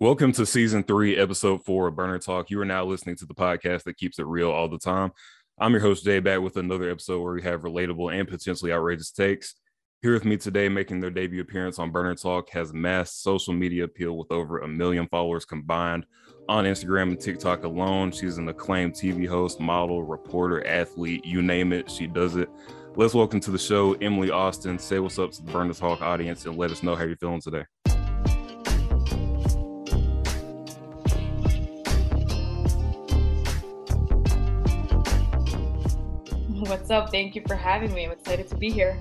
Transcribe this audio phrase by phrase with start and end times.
[0.00, 2.50] Welcome to season three, episode four of Burner Talk.
[2.50, 5.12] You are now listening to the podcast that keeps it real all the time.
[5.58, 9.12] I'm your host, Jay, back with another episode where we have relatable and potentially outrageous
[9.12, 9.54] takes.
[10.00, 13.84] Here with me today, making their debut appearance on Burner Talk, has mass social media
[13.84, 16.04] appeal with over a million followers combined
[16.48, 18.10] on Instagram and TikTok alone.
[18.10, 22.48] She's an acclaimed TV host, model, reporter, athlete, you name it, she does it.
[22.96, 24.80] Let's welcome to the show, Emily Austin.
[24.80, 27.40] Say what's up to the Burner Talk audience and let us know how you're feeling
[27.40, 27.64] today.
[36.82, 37.10] What's up?
[37.12, 38.06] Thank you for having me.
[38.06, 38.98] I'm excited to be here.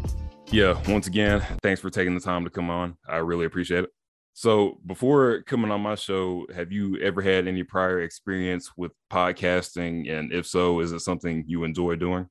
[0.52, 2.96] Yeah, once again, thanks for taking the time to come on.
[3.10, 3.90] I really appreciate it.
[4.34, 10.12] So, before coming on my show, have you ever had any prior experience with podcasting?
[10.12, 12.30] And if so, is it something you enjoy doing?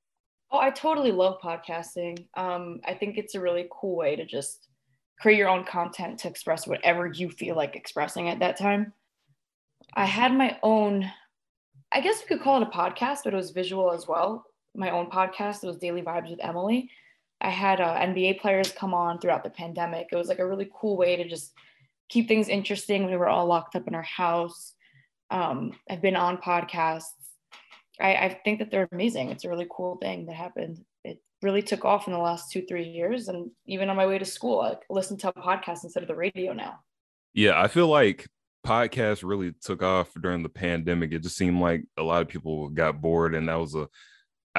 [0.53, 2.29] Oh, I totally love podcasting.
[2.37, 4.69] Um, I think it's a really cool way to just
[5.19, 8.93] create your own content to express whatever you feel like expressing at that time.
[9.95, 11.11] I had my own,
[11.91, 14.91] I guess you could call it a podcast, but it was visual as well my
[14.91, 15.63] own podcast.
[15.63, 16.91] It was Daily Vibes with Emily.
[17.41, 20.09] I had uh, NBA players come on throughout the pandemic.
[20.13, 21.53] It was like a really cool way to just
[22.09, 23.07] keep things interesting.
[23.07, 24.75] We were all locked up in our house.
[25.31, 27.05] Um, I've been on podcasts.
[28.01, 29.31] I, I think that they're amazing.
[29.31, 30.85] It's a really cool thing that happened.
[31.05, 33.29] It really took off in the last two, three years.
[33.29, 36.15] And even on my way to school, I listen to a podcast instead of the
[36.15, 36.81] radio now.
[37.33, 38.27] Yeah, I feel like
[38.67, 41.13] podcasts really took off during the pandemic.
[41.13, 43.89] It just seemed like a lot of people got bored, and that was a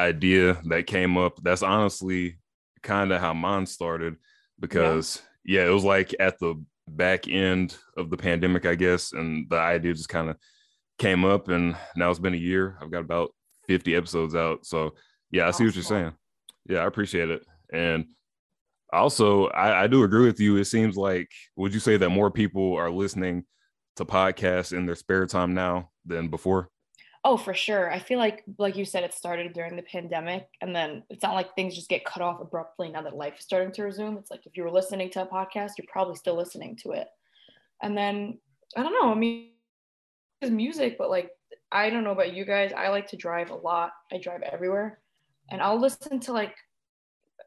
[0.01, 1.39] idea that came up.
[1.43, 2.39] That's honestly
[2.83, 4.15] kind of how mine started
[4.59, 5.61] because yeah.
[5.61, 6.55] yeah, it was like at the
[6.87, 10.37] back end of the pandemic, I guess, and the idea just kind of
[10.97, 12.77] came up and now it's been a year.
[12.81, 13.31] I've got about
[13.67, 14.65] 50 episodes out.
[14.65, 14.93] So
[15.31, 16.13] yeah, I see what you're saying.
[16.67, 17.45] Yeah, I appreciate it.
[17.71, 18.05] And
[18.91, 20.57] also I, I do agree with you.
[20.57, 23.45] It seems like would you say that more people are listening
[23.95, 26.69] to podcasts in their spare time now than before?
[27.23, 27.91] Oh, for sure.
[27.91, 31.35] I feel like, like you said, it started during the pandemic, and then it's not
[31.35, 34.17] like things just get cut off abruptly now that life is starting to resume.
[34.17, 37.07] It's like if you were listening to a podcast, you're probably still listening to it.
[37.83, 38.39] And then
[38.75, 39.11] I don't know.
[39.11, 39.51] I mean,
[40.41, 41.29] it's music, but like
[41.71, 42.73] I don't know about you guys.
[42.75, 43.91] I like to drive a lot.
[44.11, 44.99] I drive everywhere,
[45.51, 46.55] and I'll listen to like,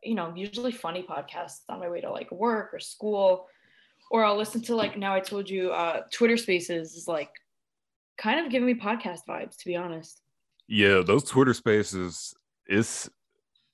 [0.04, 3.48] you know, usually funny podcasts on my way to like work or school,
[4.12, 7.30] or I'll listen to like now I told you, uh, Twitter Spaces is like
[8.16, 10.20] kind of giving me podcast vibes, to be honest.
[10.68, 12.34] Yeah, those Twitter spaces,
[12.66, 13.08] it's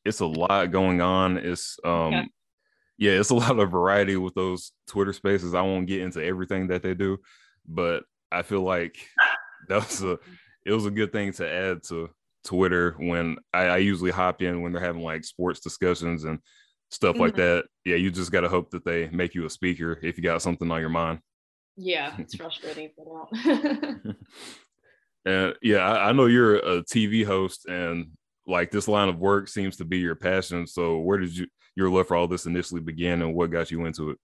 [0.04, 1.36] it's a lot going on.
[1.36, 2.24] It's um yeah.
[2.98, 5.54] yeah, it's a lot of variety with those Twitter spaces.
[5.54, 7.18] I won't get into everything that they do,
[7.66, 8.96] but I feel like
[9.68, 10.18] that was a
[10.66, 12.10] it was a good thing to add to
[12.44, 16.38] Twitter when I, I usually hop in when they're having like sports discussions and
[16.90, 17.22] stuff mm-hmm.
[17.22, 17.64] like that.
[17.84, 20.70] Yeah, you just gotta hope that they make you a speaker if you got something
[20.70, 21.20] on your mind.
[21.80, 22.90] Yeah, it's frustrating
[25.24, 28.08] and yeah, I, I know you're a TV host, and
[28.46, 30.66] like this line of work seems to be your passion.
[30.66, 31.46] So, where did you
[31.76, 34.18] your love for all this initially begin, and what got you into it?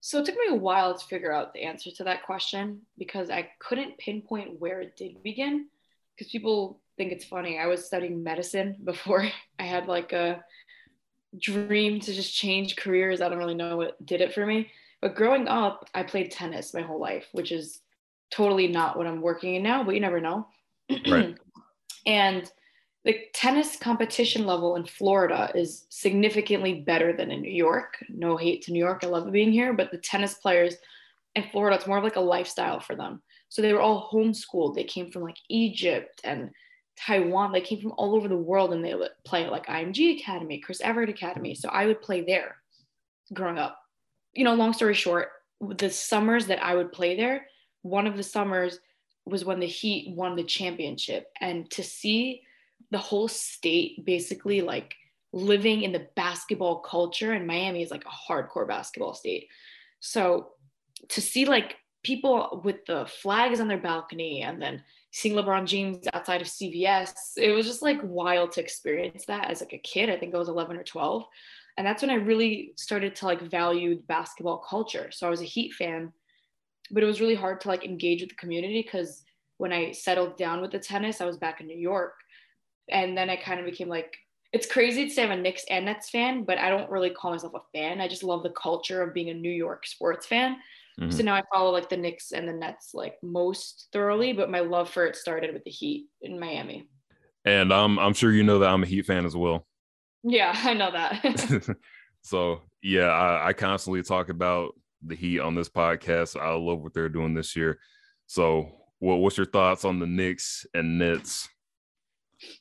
[0.00, 3.28] So it took me a while to figure out the answer to that question because
[3.28, 5.66] I couldn't pinpoint where it did begin.
[6.14, 7.58] Because people think it's funny.
[7.58, 9.26] I was studying medicine before
[9.58, 10.44] I had like a
[11.38, 13.20] dream to just change careers.
[13.20, 14.70] I don't really know what did it for me.
[15.06, 17.78] But growing up, I played tennis my whole life, which is
[18.32, 20.48] totally not what I'm working in now, but you never know.
[21.08, 21.38] Right.
[22.06, 22.50] and
[23.04, 28.04] the tennis competition level in Florida is significantly better than in New York.
[28.08, 29.04] No hate to New York.
[29.04, 30.74] I love being here, but the tennis players
[31.36, 33.22] in Florida, it's more of like a lifestyle for them.
[33.48, 34.74] So they were all homeschooled.
[34.74, 36.50] They came from like Egypt and
[36.98, 37.52] Taiwan.
[37.52, 40.80] They came from all over the world and they would play like IMG Academy, Chris
[40.80, 41.54] Evert Academy.
[41.54, 42.56] So I would play there
[43.32, 43.78] growing up
[44.36, 45.28] you know, long story short,
[45.60, 47.46] the summers that I would play there,
[47.82, 48.78] one of the summers
[49.24, 51.28] was when the Heat won the championship.
[51.40, 52.42] And to see
[52.90, 54.94] the whole state basically like
[55.32, 59.48] living in the basketball culture, and Miami is like a hardcore basketball state.
[60.00, 60.52] So
[61.08, 66.06] to see like people with the flags on their balcony and then seeing LeBron James
[66.12, 70.10] outside of CVS, it was just like wild to experience that as like a kid.
[70.10, 71.24] I think I was 11 or 12
[71.76, 75.44] and that's when i really started to like value basketball culture so i was a
[75.44, 76.12] heat fan
[76.90, 79.22] but it was really hard to like engage with the community because
[79.58, 82.14] when i settled down with the tennis i was back in new york
[82.88, 84.16] and then i kind of became like
[84.52, 87.32] it's crazy to say i'm a Knicks and Nets fan, but I don't really call
[87.32, 88.00] myself a fan.
[88.00, 90.56] I just love the culture of being a New York sports fan.
[90.98, 91.10] Mm-hmm.
[91.10, 94.60] So now I follow like the Knicks and the Nets like most thoroughly, but my
[94.60, 96.88] love for it started with the Heat in Miami.
[97.44, 99.66] And um, I'm sure you know that I'm a Heat fan as well.
[100.26, 101.76] Yeah, I know that.
[102.22, 106.40] so yeah, I, I, constantly talk about the Heat on this podcast.
[106.40, 107.78] I love what they're doing this year.
[108.26, 111.48] So, what, what's your thoughts on the Knicks and Nets?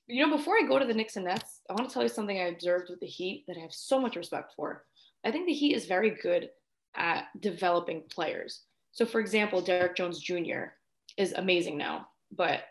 [0.08, 2.10] You know, before I go to the Knicks and Nets, I want to tell you
[2.10, 4.86] something I observed with the Heat that I have so much respect for.
[5.26, 6.50] I think the Heat is very good
[6.96, 8.62] at developing players.
[8.92, 10.66] So, for example, Derrick Jones Jr.
[11.18, 12.62] is amazing now, but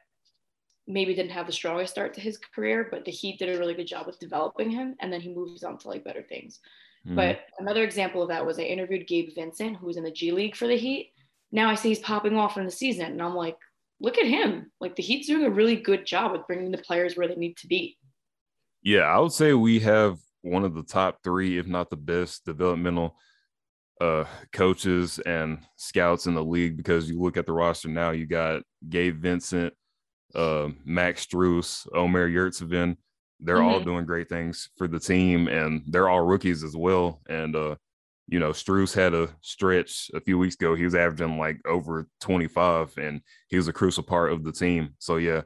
[0.87, 3.75] maybe didn't have the strongest start to his career, but the Heat did a really
[3.75, 6.61] good job with developing him, and then he moves on to like better things.
[7.07, 7.17] Mm.
[7.17, 10.33] But another example of that was I interviewed Gabe Vincent, who was in the G
[10.33, 11.13] League for the Heat.
[11.53, 13.57] Now I see he's popping off in the season, and I'm like,
[14.01, 14.71] look at him.
[14.81, 17.57] Like the Heat's doing a really good job with bringing the players where they need
[17.59, 17.97] to be.
[18.83, 22.45] Yeah, I would say we have one of the top three, if not the best,
[22.45, 23.17] developmental
[24.01, 28.27] uh, coaches and scouts in the league because you look at the roster now, you
[28.27, 29.73] got Gabe Vincent,
[30.35, 32.97] uh, Max Strus, Omer Yurtseven.
[33.41, 33.67] They're mm-hmm.
[33.67, 37.21] all doing great things for the team, and they're all rookies as well.
[37.29, 37.77] And uh,
[38.27, 40.75] you know, Strus had a stretch a few weeks ago.
[40.75, 44.95] He was averaging like over 25, and he was a crucial part of the team.
[44.99, 45.43] So yeah,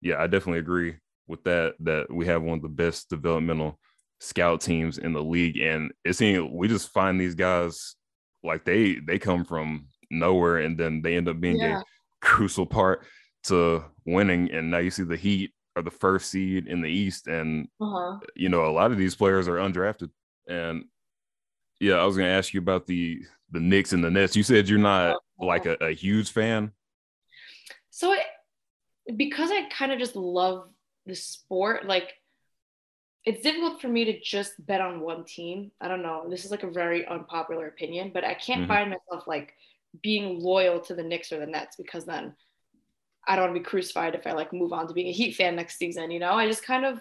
[0.00, 0.96] yeah, I definitely agree
[1.26, 1.74] with that.
[1.80, 3.78] That we have one of the best developmental
[4.20, 7.96] scout teams in the league, and it seems we just find these guys
[8.42, 11.80] like they they come from nowhere, and then they end up being yeah.
[11.80, 11.84] a
[12.22, 13.04] crucial part
[13.48, 14.50] to winning.
[14.52, 18.18] And now you see the Heat are the first seed in the East, and uh-huh.
[18.34, 20.10] you know a lot of these players are undrafted.
[20.48, 20.84] And
[21.80, 24.36] yeah, I was going to ask you about the the Knicks and the Nets.
[24.36, 25.46] You said you're not uh-huh.
[25.46, 26.72] like a, a huge fan.
[27.90, 30.68] So, it, because I kind of just love
[31.06, 32.12] the sport, like
[33.24, 35.72] it's difficult for me to just bet on one team.
[35.80, 36.26] I don't know.
[36.30, 38.68] This is like a very unpopular opinion, but I can't mm-hmm.
[38.68, 39.52] find myself like
[40.02, 42.34] being loyal to the Knicks or the Nets because then
[43.26, 45.34] I don't want to be crucified if I like move on to being a Heat
[45.34, 46.10] fan next season.
[46.10, 47.00] You know, I just kind of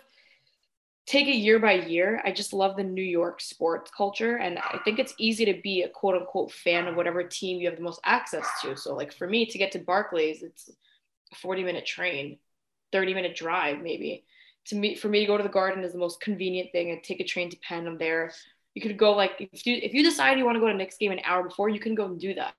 [1.05, 2.21] take it year by year.
[2.25, 4.37] I just love the New York sports culture.
[4.37, 7.67] And I think it's easy to be a quote unquote fan of whatever team you
[7.69, 8.75] have the most access to.
[8.75, 10.69] So, like for me to get to Barclays, it's
[11.31, 12.39] a 40 minute train,
[12.91, 14.25] 30 minute drive, maybe
[14.65, 17.03] to me for me to go to the garden is the most convenient thing and
[17.03, 17.87] take a train to Penn.
[17.87, 18.31] I'm there.
[18.73, 20.97] You could go like if you if you decide you want to go to Knicks
[20.97, 22.53] game an hour before, you can go and do that.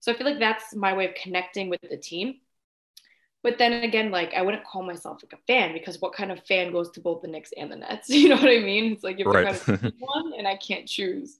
[0.00, 2.36] So I feel like that's my way of connecting with the team.
[3.42, 6.44] But then again, like I wouldn't call myself like a fan because what kind of
[6.44, 8.08] fan goes to both the Knicks and the Nets?
[8.10, 8.92] You know what I mean?
[8.92, 9.58] It's like if right.
[9.58, 11.38] kind of one and I can't choose.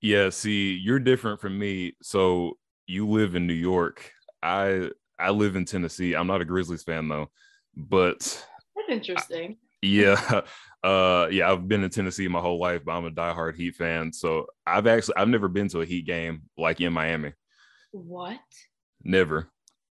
[0.00, 1.94] Yeah, see, you're different from me.
[2.02, 4.10] So you live in New York.
[4.42, 6.14] I I live in Tennessee.
[6.14, 7.30] I'm not a Grizzlies fan though,
[7.76, 8.20] but
[8.74, 9.56] that's interesting.
[9.82, 10.42] Yeah.
[10.84, 14.12] Uh yeah, I've been in Tennessee my whole life, but I'm a diehard Heat fan.
[14.12, 17.32] So I've actually I've never been to a Heat game like in Miami.
[17.90, 18.38] What?
[19.02, 19.48] Never.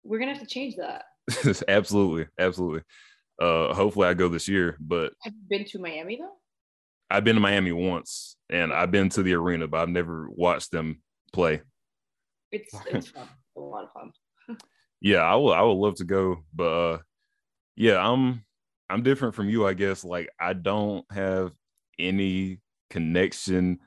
[0.04, 1.02] We're gonna have to change that.
[1.68, 2.82] absolutely, absolutely.
[3.40, 6.32] Uh hopefully I go this year, but have you been to Miami though?
[7.10, 10.70] I've been to Miami once and I've been to the arena, but I've never watched
[10.70, 11.02] them
[11.32, 11.62] play.
[12.50, 13.28] It's it's fun.
[13.56, 14.56] a lot of fun.
[15.00, 16.98] yeah, I will I would love to go, but uh
[17.76, 18.44] yeah, I'm
[18.90, 20.04] I'm different from you, I guess.
[20.04, 21.52] Like I don't have
[21.98, 22.60] any
[22.90, 23.78] connection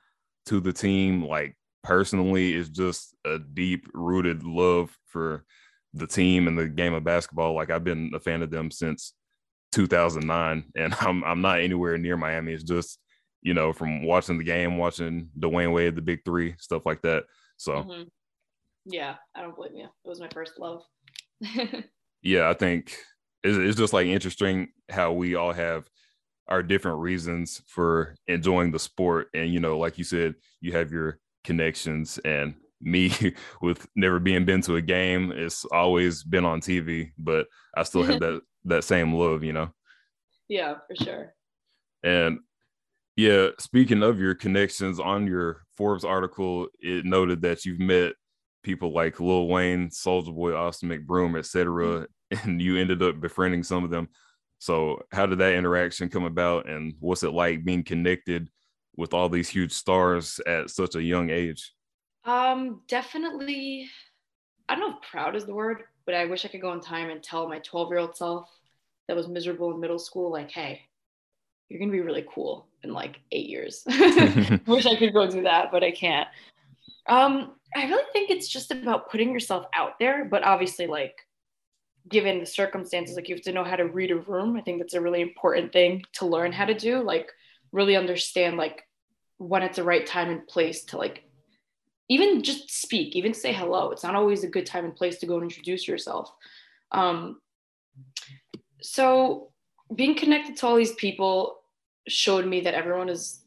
[0.46, 1.26] to the team.
[1.26, 5.44] Like personally, it's just a deep rooted love for
[5.94, 7.54] the team and the game of basketball.
[7.54, 9.14] Like I've been a fan of them since
[9.74, 12.54] 2009, and I'm I'm not anywhere near Miami.
[12.54, 13.00] It's just
[13.42, 17.24] you know from watching the game, watching Dwyane Wade, the Big Three, stuff like that.
[17.58, 17.74] So.
[17.74, 18.04] Mm-hmm.
[18.86, 19.84] Yeah, I don't blame you.
[19.84, 20.82] It was my first love.
[22.24, 22.96] yeah, I think
[23.44, 25.88] it's, it's just like interesting how we all have
[26.48, 30.92] our different reasons for enjoying the sport and you know like you said you have
[30.92, 33.12] your connections and me
[33.62, 38.04] with never being been to a game it's always been on tv but i still
[38.04, 39.70] have that that same love you know
[40.48, 41.34] yeah for sure
[42.04, 42.40] and
[43.16, 48.14] yeah speaking of your connections on your forbes article it noted that you've met
[48.64, 52.06] people like lil wayne Soulja boy austin mcbroom etc mm-hmm.
[52.32, 54.10] and you ended up befriending some of them.
[54.60, 58.50] So, how did that interaction come about, and what's it like being connected
[58.96, 61.74] with all these huge stars at such a young age?
[62.26, 63.90] Um, definitely.
[64.70, 66.80] I don't know if proud is the word, but I wish I could go in
[66.80, 68.50] time and tell my 12 year old self
[69.08, 70.82] that was miserable in middle school, like, hey,
[71.70, 73.84] you're gonna be really cool in like eight years.
[74.68, 76.28] wish I could go do that, but I can't.
[77.08, 81.16] Um, I really think it's just about putting yourself out there, but obviously, like
[82.10, 84.80] given the circumstances like you have to know how to read a room i think
[84.80, 87.32] that's a really important thing to learn how to do like
[87.72, 88.84] really understand like
[89.38, 91.24] when it's the right time and place to like
[92.12, 95.26] even just speak even say hello it's not always a good time and place to
[95.26, 96.34] go and introduce yourself
[96.92, 97.40] um,
[98.82, 99.52] so
[99.96, 101.62] being connected to all these people
[102.08, 103.42] showed me that everyone is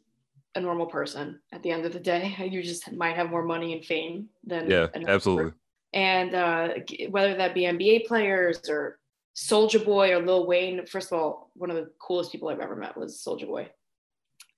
[0.55, 2.35] a normal person at the end of the day.
[2.51, 5.45] You just might have more money and fame than yeah, absolutely.
[5.45, 5.59] Person.
[5.93, 6.69] And uh,
[7.11, 8.99] whether that be NBA players or
[9.37, 12.77] Soulja Boy or Lil Wayne, first of all, one of the coolest people I've ever
[12.77, 13.69] met was Soulja Boy.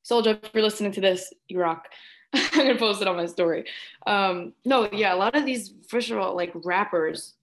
[0.08, 1.86] Soulja, if you're listening to this, you rock.
[2.34, 3.64] I'm gonna post it on my story.
[4.06, 7.34] Um, no, yeah, a lot of these, first of all, like rappers.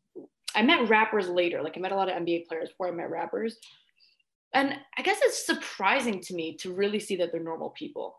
[0.56, 1.64] I met rappers later.
[1.64, 3.58] Like I met a lot of NBA players before I met rappers.
[4.54, 8.16] And I guess it's surprising to me to really see that they're normal people,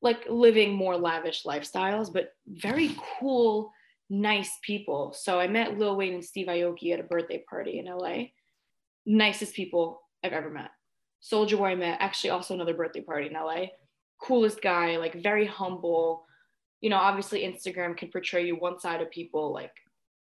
[0.00, 3.72] like living more lavish lifestyles, but very cool,
[4.08, 5.12] nice people.
[5.12, 8.28] So I met Lil Wayne and Steve Aoki at a birthday party in LA.
[9.04, 10.70] Nicest people I've ever met.
[11.22, 13.66] Soulja Boy I met actually also another birthday party in LA.
[14.20, 16.24] Coolest guy, like very humble.
[16.80, 19.72] You know, obviously Instagram can portray you one side of people, like,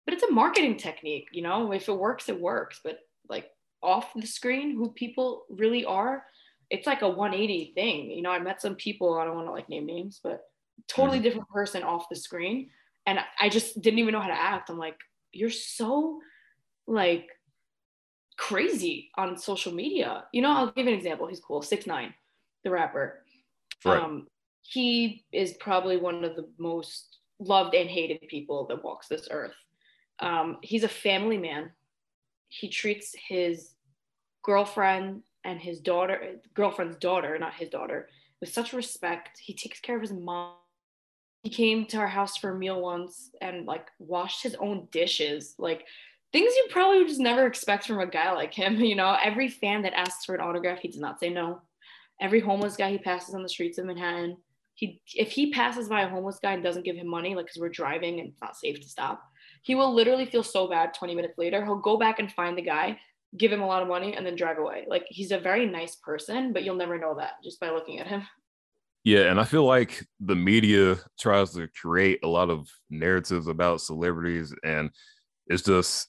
[0.04, 1.28] but it's a marketing technique.
[1.32, 2.80] You know, if it works, it works.
[2.82, 2.98] But
[3.28, 3.50] like
[3.82, 6.24] off the screen, who people really are,
[6.70, 8.10] it's like a 180 thing.
[8.10, 9.18] You know, I met some people.
[9.18, 10.42] I don't want to like name names, but
[10.88, 11.24] totally mm-hmm.
[11.24, 12.70] different person off the screen,
[13.06, 14.70] and I just didn't even know how to act.
[14.70, 14.96] I'm like,
[15.32, 16.20] you're so
[16.86, 17.28] like
[18.36, 20.24] crazy on social media.
[20.32, 21.26] You know, I'll give an example.
[21.26, 21.62] He's cool.
[21.62, 22.14] Six nine,
[22.64, 23.23] the rapper.
[23.84, 24.02] Right.
[24.02, 24.26] Um,
[24.62, 29.54] he is probably one of the most loved and hated people that walks this earth.
[30.20, 31.70] Um, he's a family man.
[32.48, 33.74] He treats his
[34.42, 38.08] girlfriend and his daughter, girlfriend's daughter, not his daughter,
[38.40, 39.38] with such respect.
[39.38, 40.54] He takes care of his mom.
[41.42, 45.54] He came to our house for a meal once and like washed his own dishes.
[45.58, 45.84] Like
[46.32, 48.76] things you probably would just never expect from a guy like him.
[48.80, 51.60] You know, every fan that asks for an autograph, he does not say no.
[52.20, 54.36] Every homeless guy he passes on the streets of Manhattan,
[54.74, 57.60] he if he passes by a homeless guy and doesn't give him money, like because
[57.60, 59.22] we're driving and it's not safe to stop,
[59.62, 61.64] he will literally feel so bad 20 minutes later.
[61.64, 62.98] He'll go back and find the guy,
[63.36, 64.84] give him a lot of money, and then drive away.
[64.88, 68.06] Like he's a very nice person, but you'll never know that just by looking at
[68.06, 68.22] him.
[69.04, 73.82] Yeah, and I feel like the media tries to create a lot of narratives about
[73.82, 74.90] celebrities, and
[75.46, 76.08] it's just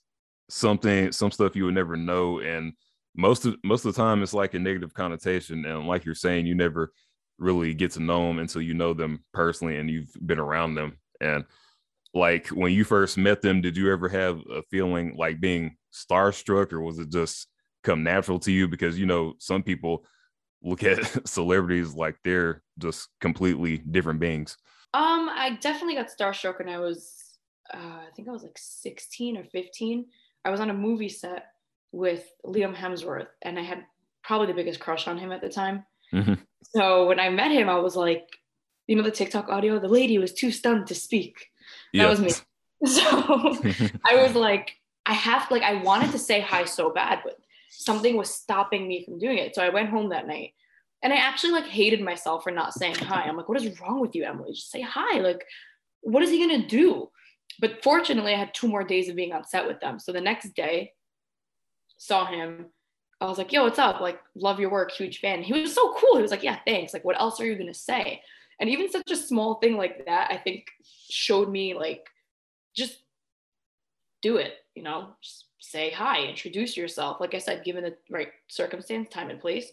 [0.50, 2.74] something some stuff you would never know and
[3.16, 6.46] most of most of the time it's like a negative connotation and like you're saying
[6.46, 6.92] you never
[7.38, 10.98] really get to know them until you know them personally and you've been around them.
[11.20, 11.46] And
[12.14, 16.72] like when you first met them did you ever have a feeling like being starstruck
[16.72, 17.48] or was it just
[17.84, 18.68] come natural to you?
[18.68, 20.06] Because you know some people
[20.62, 24.58] look at celebrities like they're just completely different beings.
[24.94, 27.38] Um i definitely got starstruck when i was
[27.74, 30.06] uh, i think i was like 16 or 15
[30.46, 31.48] I was on a movie set
[31.96, 33.86] with Liam Hemsworth, and I had
[34.22, 35.86] probably the biggest crush on him at the time.
[36.14, 36.34] Mm-hmm.
[36.62, 38.28] So when I met him, I was like,
[38.88, 41.48] you know, the TikTok audio, the lady was too stunned to speak.
[41.94, 42.10] That yeah.
[42.10, 42.32] was me.
[42.86, 43.02] So
[44.06, 44.74] I was like,
[45.06, 47.38] I have like I wanted to say hi so bad, but
[47.70, 49.56] something was stopping me from doing it.
[49.56, 50.54] So I went home that night
[51.02, 53.24] and I actually like hated myself for not saying hi.
[53.24, 54.52] I'm like, what is wrong with you, Emily?
[54.52, 55.20] Just say hi.
[55.20, 55.46] Like,
[56.02, 57.10] what is he gonna do?
[57.60, 60.00] but fortunately, I had two more days of being on set with them.
[60.00, 60.92] So the next day,
[61.98, 62.68] saw him.
[63.22, 64.02] I was like, yo, what's up?
[64.02, 65.42] Like, love your work, huge fan.
[65.42, 66.18] He was so cool.
[66.18, 66.94] He was like, yeah, thanks.
[66.94, 68.22] Like, what else are you going to say?
[68.60, 70.68] And even such a small thing like that, I think
[71.10, 72.08] showed me, like,
[72.76, 73.00] just
[74.22, 77.20] do it, you know, just say hi, introduce yourself.
[77.20, 79.72] Like I said, given the right circumstance, time, and place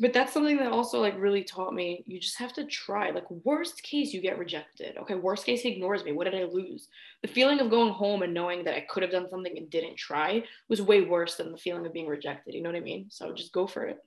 [0.00, 3.30] but that's something that also like really taught me you just have to try like
[3.30, 5.14] worst case you get rejected okay?
[5.14, 6.88] Worst case he ignores me what did i lose?
[7.22, 9.96] The feeling of going home and knowing that i could have done something and didn't
[9.96, 13.06] try was way worse than the feeling of being rejected you know what i mean?
[13.10, 13.98] So just go for it.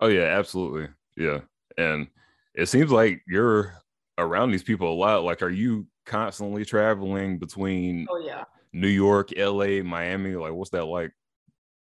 [0.00, 1.40] Oh yeah absolutely yeah
[1.78, 2.08] and
[2.54, 3.74] it seems like you're
[4.18, 8.44] around these people a lot like are you constantly traveling between oh yeah.
[8.72, 11.12] New york la miami like what's that like?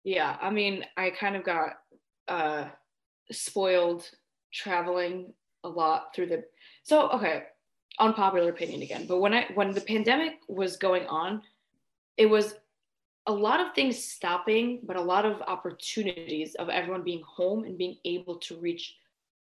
[0.04, 1.74] Yeah i mean i kind of got
[2.28, 2.64] uh,
[3.30, 4.08] spoiled
[4.52, 5.32] traveling
[5.64, 6.44] a lot through the.
[6.82, 7.44] So okay,
[7.98, 11.42] unpopular opinion again, but when I when the pandemic was going on,
[12.16, 12.54] it was
[13.26, 17.76] a lot of things stopping, but a lot of opportunities of everyone being home and
[17.76, 18.96] being able to reach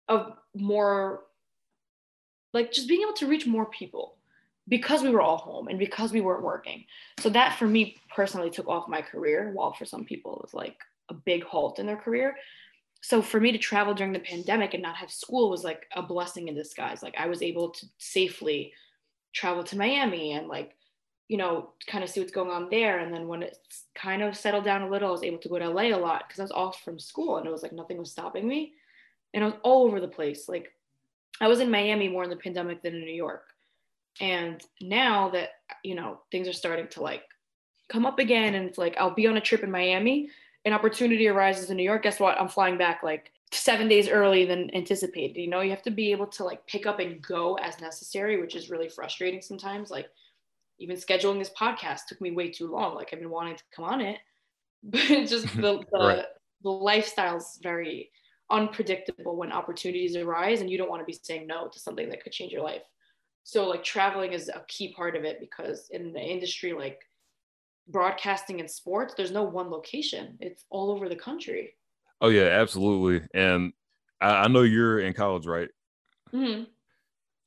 [0.10, 1.24] a more
[2.54, 4.16] like just being able to reach more people
[4.68, 6.86] because we were all home and because we weren't working.
[7.20, 10.54] So that for me personally took off my career, while for some people it was
[10.54, 10.78] like
[11.10, 12.36] a big halt in their career
[13.02, 16.02] so for me to travel during the pandemic and not have school was like a
[16.02, 17.02] blessing in disguise.
[17.02, 18.74] Like i was able to safely
[19.34, 20.76] travel to miami and like
[21.28, 23.00] you know kind of see what's going on there.
[23.00, 25.60] And then when it's kind of settled down a little i was able to go
[25.60, 27.98] to la a lot because i was off from school and it was like nothing
[27.98, 28.74] was stopping me.
[29.34, 30.50] And i was all over the place.
[30.50, 30.74] Like
[31.40, 33.46] i was in miami more in the pandemic than in new york.
[34.20, 35.52] And now that
[35.84, 37.24] you know things are starting to like
[37.88, 40.30] come up again and it's like i'll be on a trip in miami
[40.70, 42.40] an opportunity arises in New York, guess what?
[42.40, 45.42] I'm flying back like seven days early than anticipated.
[45.42, 48.40] You know, you have to be able to like pick up and go as necessary,
[48.40, 49.90] which is really frustrating sometimes.
[49.90, 50.08] Like
[50.78, 52.94] even scheduling this podcast took me way too long.
[52.94, 54.20] Like I've been wanting to come on it,
[54.84, 56.26] but just the the, right.
[56.62, 58.12] the lifestyle's very
[58.52, 62.24] unpredictable when opportunities arise and you don't want to be saying no to something that
[62.24, 62.84] could change your life.
[63.44, 67.00] So like traveling is a key part of it because in the industry like
[67.90, 70.38] broadcasting and sports, there's no one location.
[70.40, 71.76] It's all over the country.
[72.22, 73.28] Oh yeah, absolutely.
[73.34, 73.74] And
[74.22, 75.70] I, I know you're in college, right?
[76.34, 76.64] Mm-hmm.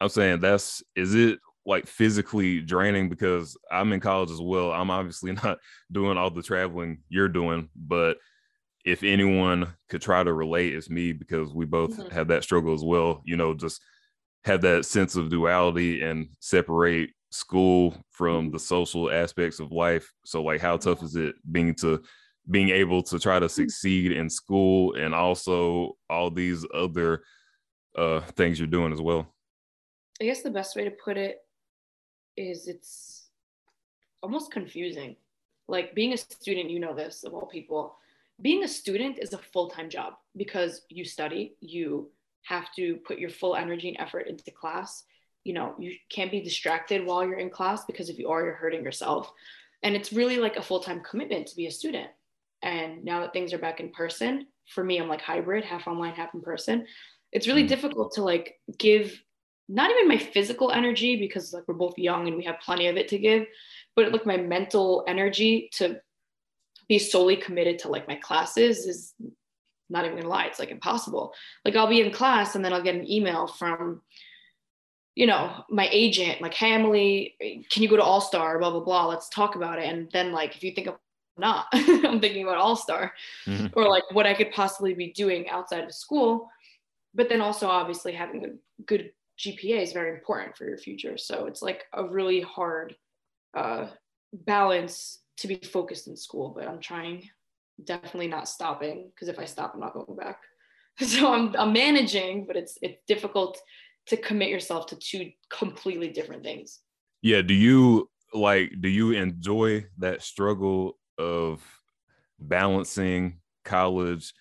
[0.01, 4.73] I'm saying that's is it like physically draining because I'm in college as well.
[4.73, 5.59] I'm obviously not
[5.91, 8.19] doing all the traveling you're doing, but
[8.85, 12.13] if anyone could try to relate, it's me because we both mm-hmm.
[12.13, 13.23] have that struggle as well.
[13.25, 13.81] You know, just
[14.45, 20.13] have that sense of duality and separate school from the social aspects of life.
[20.25, 22.03] So, like, how tough is it being to
[22.51, 23.53] being able to try to mm-hmm.
[23.53, 27.23] succeed in school and also all these other
[27.97, 29.27] uh things you're doing as well?
[30.21, 31.39] I guess the best way to put it
[32.37, 33.29] is it's
[34.23, 35.17] almost confusing.
[35.69, 37.97] Like being a student, you know this of all people
[38.41, 42.11] being a student is a full-time job because you study you
[42.43, 45.05] have to put your full energy and effort into class
[45.45, 48.55] you know you can't be distracted while you're in class because if you are you're
[48.55, 49.33] hurting yourself
[49.83, 52.09] and it's really like a full-time commitment to be a student
[52.63, 56.15] and now that things are back in person for me i'm like hybrid half online
[56.15, 56.87] half in person
[57.33, 57.69] it's really mm.
[57.69, 59.21] difficult to like give
[59.69, 62.97] not even my physical energy because like we're both young and we have plenty of
[62.97, 63.47] it to give
[63.97, 66.01] but like my mental energy to
[66.89, 69.15] be solely committed to like my classes is
[69.93, 71.33] not even gonna lie, it's like impossible.
[71.65, 74.01] Like I'll be in class and then I'll get an email from,
[75.15, 78.59] you know, my agent, like, hey Emily, can you go to All Star?
[78.59, 79.07] Blah blah blah.
[79.07, 79.87] Let's talk about it.
[79.87, 80.97] And then like if you think of
[81.37, 83.13] not, I'm thinking about All Star
[83.47, 83.67] mm-hmm.
[83.75, 86.51] or like what I could possibly be doing outside of school.
[87.15, 91.19] But then also obviously having a good GPA is very important for your future.
[91.19, 92.97] So it's like a really hard
[93.55, 93.89] uh,
[94.33, 97.29] balance to be focused in school, but I'm trying,
[97.85, 100.41] definitely not stopping because if I stop, I'm not going back.
[101.01, 103.59] So I'm, I'm managing, but it's it's difficult
[104.07, 106.81] to commit yourself to two completely different things.
[107.23, 107.43] Yeah.
[107.43, 108.73] Do you like?
[108.81, 111.63] Do you enjoy that struggle of
[112.39, 114.33] balancing college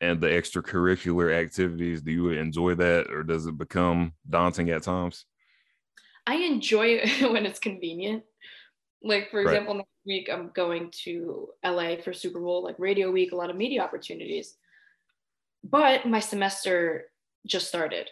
[0.00, 2.02] and the extracurricular activities?
[2.02, 5.26] Do you enjoy that, or does it become daunting at times?
[6.26, 8.22] I enjoy it when it's convenient.
[9.02, 9.46] Like for right.
[9.54, 13.50] example, next week I'm going to LA for Super Bowl, like Radio Week, a lot
[13.50, 14.56] of media opportunities.
[15.64, 17.06] But my semester
[17.46, 18.08] just started.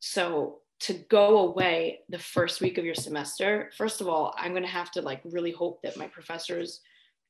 [0.00, 4.66] So to go away the first week of your semester, first of all, I'm gonna
[4.66, 6.80] have to like really hope that my professors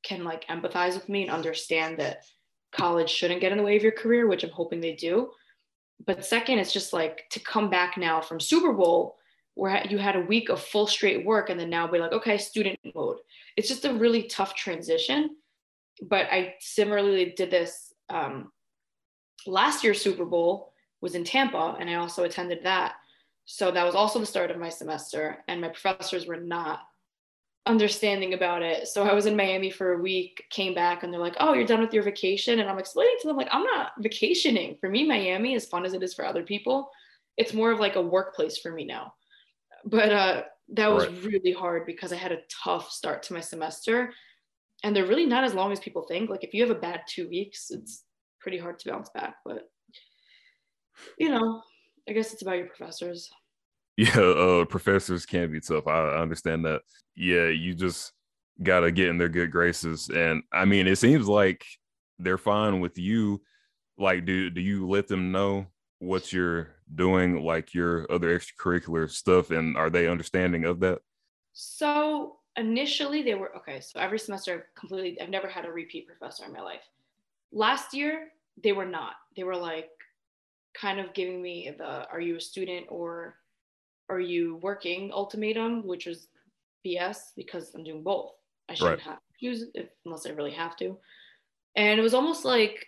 [0.02, 2.24] can like empathize with me and understand that
[2.72, 5.31] college shouldn't get in the way of your career, which I'm hoping they do.
[6.05, 9.16] But second, it's just like to come back now from Super Bowl
[9.55, 12.37] where you had a week of full straight work and then now be like, okay,
[12.37, 13.16] student mode.
[13.57, 15.31] It's just a really tough transition.
[16.02, 18.52] But I similarly did this um,
[19.46, 22.94] last year's Super Bowl was in Tampa and I also attended that.
[23.44, 26.80] So that was also the start of my semester and my professors were not
[27.66, 28.88] understanding about it.
[28.88, 31.66] So I was in Miami for a week, came back and they're like, "Oh, you're
[31.66, 34.76] done with your vacation." And I'm explaining to them like, "I'm not vacationing.
[34.80, 36.90] For me, Miami as fun as it is for other people,
[37.37, 39.14] it's more of like a workplace for me now."
[39.87, 41.24] but uh, that was right.
[41.24, 44.12] really hard because I had a tough start to my semester.
[44.82, 46.28] And they're really not as long as people think.
[46.28, 48.04] Like if you have a bad two weeks, it's
[48.40, 49.37] pretty hard to bounce back.
[49.44, 49.70] But
[51.18, 51.62] you know,
[52.09, 53.30] I guess it's about your professors.
[53.98, 55.87] Yeah, uh, professors can be tough.
[55.87, 56.82] I, I understand that.
[57.14, 58.12] Yeah, you just
[58.62, 60.11] gotta get in their good graces.
[60.11, 61.64] And I mean, it seems like
[62.18, 63.40] they're fine with you.
[63.96, 69.50] Like, do do you let them know what you're doing, like your other extracurricular stuff,
[69.50, 70.98] and are they understanding of that?
[71.54, 73.80] So initially, they were okay.
[73.80, 76.85] So every semester, completely, I've never had a repeat professor in my life.
[77.50, 78.28] Last year,
[78.62, 79.14] they were not.
[79.37, 79.90] They were like
[80.80, 83.36] kind of giving me the "Are you a student or
[84.08, 86.28] are you working?" ultimatum, which was
[86.86, 88.32] BS because I'm doing both.
[88.68, 89.06] I shouldn't right.
[89.06, 90.98] have to choose if, unless I really have to.
[91.76, 92.86] And it was almost like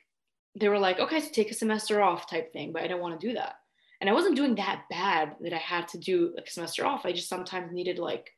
[0.59, 3.21] they were like, okay, so take a semester off type thing, but I didn't want
[3.21, 3.57] to do that.
[4.01, 7.05] And I wasn't doing that bad that I had to do like a semester off.
[7.05, 8.31] I just sometimes needed like,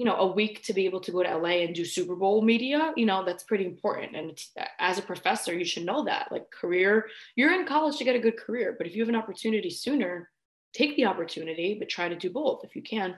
[0.00, 2.40] you know, a week to be able to go to LA and do Super Bowl
[2.40, 2.92] media.
[2.96, 4.16] You know, that's pretty important.
[4.16, 4.38] And
[4.78, 6.32] as a professor, you should know that.
[6.32, 9.22] Like career, you're in college to get a good career, but if you have an
[9.22, 10.30] opportunity sooner,
[10.72, 13.14] take the opportunity, but try to do both if you can.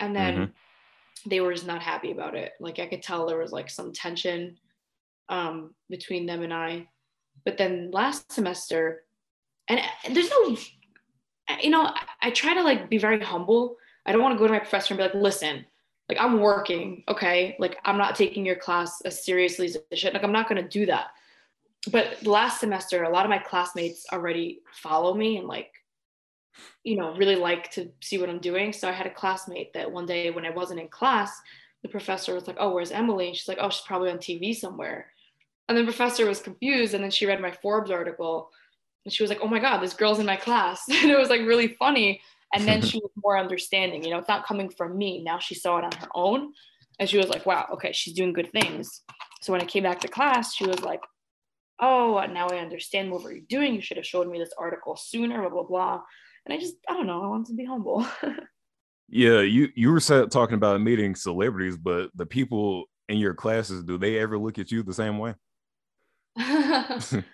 [0.00, 1.30] And then mm-hmm.
[1.30, 2.52] they were just not happy about it.
[2.58, 4.56] Like I could tell there was like some tension
[5.28, 6.88] um, between them and I
[7.44, 9.04] but then last semester,
[9.68, 10.56] and there's no,
[11.62, 13.76] you know, I, I try to like be very humble.
[14.06, 15.64] I don't want to go to my professor and be like, listen,
[16.08, 17.56] like I'm working, okay?
[17.58, 20.14] Like I'm not taking your class as seriously as it should.
[20.14, 21.08] Like I'm not gonna do that.
[21.92, 25.70] But last semester, a lot of my classmates already follow me and like,
[26.82, 28.72] you know, really like to see what I'm doing.
[28.72, 31.40] So I had a classmate that one day when I wasn't in class,
[31.82, 34.54] the professor was like, "Oh, where's Emily?" And she's like, "Oh, she's probably on TV
[34.54, 35.12] somewhere."
[35.68, 38.50] And the professor was confused, and then she read my Forbes article,
[39.04, 41.28] and she was like, "Oh my God, this girl's in my class," and it was
[41.30, 42.20] like really funny.
[42.54, 44.04] And then she was more understanding.
[44.04, 45.22] You know, it's not coming from me.
[45.22, 46.52] Now she saw it on her own,
[46.98, 49.02] and she was like, "Wow, okay, she's doing good things."
[49.42, 51.00] So when I came back to class, she was like,
[51.80, 53.74] "Oh, now I understand what you're doing.
[53.74, 56.02] You should have showed me this article sooner." Blah blah blah.
[56.46, 57.22] And I just, I don't know.
[57.22, 58.06] I want to be humble.
[59.10, 63.96] Yeah, you you were talking about meeting celebrities, but the people in your classes, do
[63.96, 65.34] they ever look at you the same way?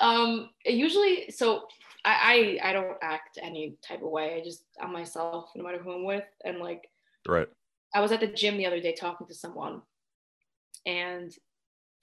[0.00, 1.66] um, usually, so
[2.06, 4.36] I, I I don't act any type of way.
[4.40, 6.88] I just I'm myself, no matter who I'm with, and like,
[7.28, 7.48] right.
[7.94, 9.82] I was at the gym the other day talking to someone,
[10.86, 11.34] and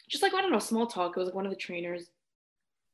[0.10, 1.16] just like I don't know, small talk.
[1.16, 2.10] It was like one of the trainers,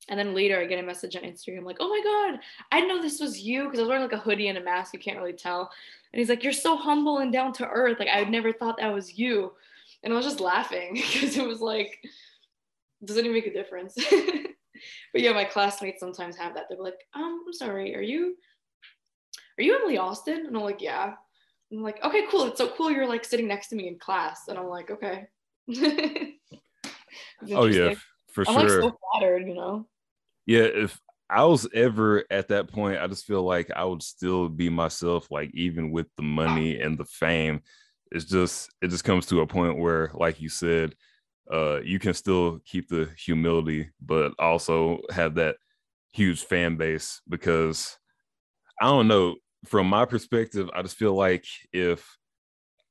[0.08, 2.40] and then later I get a message on Instagram like, oh my God,
[2.72, 4.94] I know this was you because I was wearing like a hoodie and a mask.
[4.94, 5.72] You can't really tell.
[6.14, 7.98] And he's like, you're so humble and down to earth.
[8.00, 9.54] Like I never thought that was you.
[10.04, 12.00] And I was just laughing because it was like,
[13.04, 13.98] doesn't even make a difference.
[15.14, 16.66] but yeah, my classmates sometimes have that.
[16.70, 18.36] They're like, um, I'm sorry, are you,
[19.58, 20.46] are you Emily Austin?
[20.46, 21.14] And I'm like, yeah.
[21.72, 22.46] And I'm like, okay, cool.
[22.46, 22.90] It's so cool.
[22.90, 24.48] You're like sitting next to me in class.
[24.48, 25.28] And I'm like, okay.
[27.52, 27.94] oh yeah,
[28.32, 28.82] for I'm sure.
[28.84, 29.88] like so flattered, you know.
[30.46, 34.50] Yeah, if I was ever at that point, I just feel like I would still
[34.50, 37.62] be myself, like even with the money and the fame.
[38.12, 40.96] It's just it just comes to a point where, like you said,
[41.52, 45.56] uh, you can still keep the humility, but also have that
[46.12, 47.98] huge fan base because
[48.82, 49.36] I don't know.
[49.66, 52.18] From my perspective, I just feel like if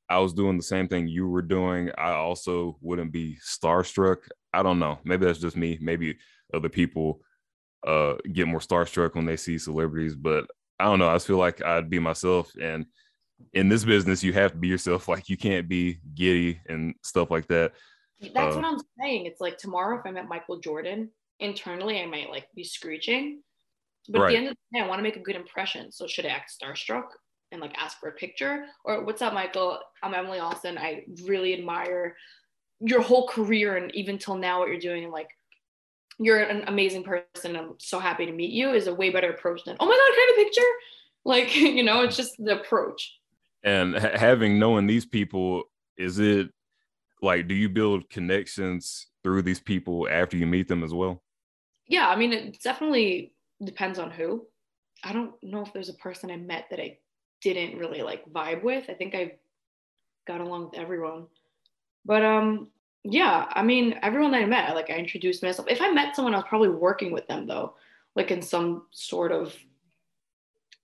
[0.09, 4.17] I was doing the same thing you were doing, I also wouldn't be starstruck.
[4.53, 4.99] I don't know.
[5.03, 5.79] Maybe that's just me.
[5.81, 6.17] Maybe
[6.53, 7.21] other people
[7.87, 10.45] uh, get more starstruck when they see celebrities, but
[10.79, 11.09] I don't know.
[11.09, 12.51] I just feel like I'd be myself.
[12.61, 12.85] And
[13.53, 15.07] in this business, you have to be yourself.
[15.07, 17.73] Like you can't be giddy and stuff like that.
[18.21, 19.25] That's uh, what I'm saying.
[19.25, 23.41] It's like tomorrow, if I met Michael Jordan internally, I might like be screeching.
[24.09, 24.27] But right.
[24.27, 25.91] at the end of the day, I want to make a good impression.
[25.91, 27.05] So should I act starstruck
[27.51, 28.65] and like ask for a picture?
[28.83, 29.79] Or what's up, Michael?
[30.03, 30.77] I'm Emily Austin.
[30.77, 32.15] I really admire
[32.79, 35.29] your whole career and even till now what you're doing and like
[36.17, 39.63] you're an amazing person i'm so happy to meet you is a way better approach
[39.65, 40.69] than oh my god can i have a picture
[41.25, 43.19] like you know it's just the approach
[43.63, 45.63] and ha- having known these people
[45.97, 46.49] is it
[47.21, 51.21] like do you build connections through these people after you meet them as well
[51.87, 54.45] yeah i mean it definitely depends on who
[55.03, 56.97] i don't know if there's a person i met that i
[57.41, 59.31] didn't really like vibe with i think i
[60.27, 61.25] got along with everyone
[62.05, 62.69] but um,
[63.03, 65.67] yeah, I mean, everyone that I met, like I introduced myself.
[65.69, 67.75] If I met someone, I was probably working with them though,
[68.15, 69.55] like in some sort of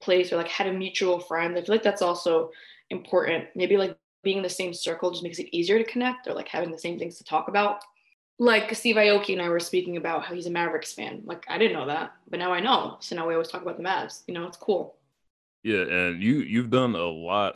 [0.02, 1.58] place or like had a mutual friend.
[1.58, 2.52] I feel like that's also
[2.90, 3.46] important.
[3.56, 6.50] Maybe like being in the same circle just makes it easier to connect or like
[6.50, 7.82] having the same things to talk about.
[8.38, 11.22] Like Steve Aoki and I were speaking about how he's a Mavericks fan.
[11.24, 12.98] Like I didn't know that, but now I know.
[13.00, 14.24] So now we always talk about the Mavs.
[14.28, 14.98] You know, it's cool.
[15.64, 17.56] Yeah, and you you've done a lot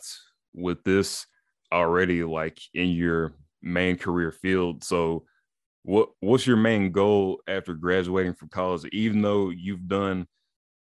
[0.54, 1.28] with this
[1.72, 4.86] already, like in your main career field.
[4.86, 5.26] So
[5.84, 10.28] what what's your main goal after graduating from college even though you've done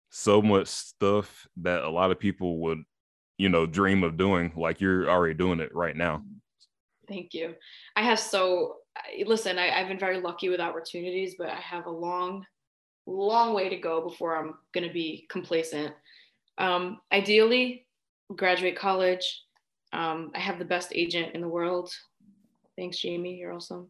[0.10, 2.82] so much stuff that a lot of people would
[3.38, 6.24] you know dream of doing like you're already doing it right now
[7.08, 7.54] thank you
[7.96, 8.78] i have so
[9.26, 12.46] listen I, i've been very lucky with opportunities but i have a long
[13.06, 15.94] long way to go before i'm going to be complacent
[16.58, 17.86] um, ideally
[18.36, 19.44] graduate college
[19.94, 21.94] um, i have the best agent in the world
[22.78, 23.36] Thanks, Jamie.
[23.36, 23.90] You're awesome.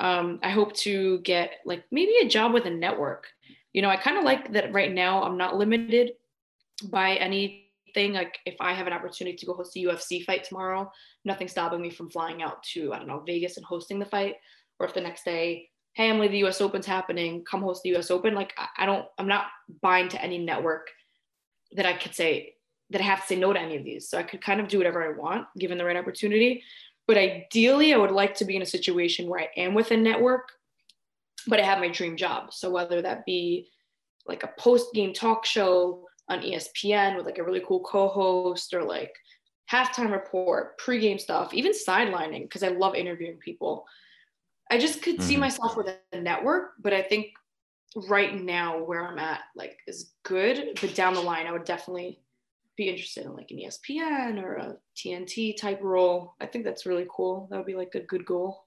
[0.00, 3.26] Um, I hope to get like maybe a job with a network.
[3.72, 6.12] You know, I kind of like that right now I'm not limited
[6.90, 7.10] by
[7.96, 8.14] anything.
[8.14, 10.90] Like if I have an opportunity to go host a UFC fight tomorrow,
[11.24, 14.36] nothing stopping me from flying out to, I don't know, Vegas and hosting the fight.
[14.78, 18.10] Or if the next day, hey, Emily, the US Open's happening, come host the US
[18.10, 18.34] Open.
[18.34, 19.46] Like I don't, I'm not
[19.80, 20.88] buying to any network
[21.72, 22.54] that I could say
[22.90, 24.08] that I have to say no to any of these.
[24.08, 26.62] So I could kind of do whatever I want given the right opportunity.
[27.06, 29.96] But ideally, I would like to be in a situation where I am with a
[29.96, 30.48] network,
[31.46, 32.52] but I have my dream job.
[32.52, 33.68] So whether that be
[34.26, 38.74] like a post game talk show on ESPN with like a really cool co host
[38.74, 39.14] or like
[39.70, 43.86] halftime report, pregame stuff, even sidelining, because I love interviewing people.
[44.70, 45.24] I just could mm-hmm.
[45.24, 47.28] see myself with a network, but I think
[48.08, 52.20] right now where I'm at like is good, but down the line I would definitely
[52.76, 56.34] be interested in like an ESPN or a TNT type role.
[56.40, 57.46] I think that's really cool.
[57.50, 58.66] That would be like a good goal.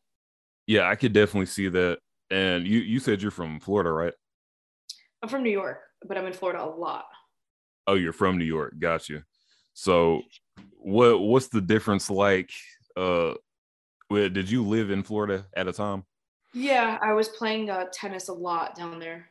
[0.65, 1.99] Yeah, I could definitely see that.
[2.29, 4.13] And you you said you're from Florida, right?
[5.21, 7.05] I'm from New York, but I'm in Florida a lot.
[7.87, 8.77] Oh, you're from New York.
[8.77, 9.23] Got you.
[9.73, 10.23] So
[10.79, 12.51] what what's the difference like
[12.95, 13.33] uh
[14.09, 16.03] did you live in Florida at a time?
[16.53, 19.29] Yeah, I was playing uh, tennis a lot down there.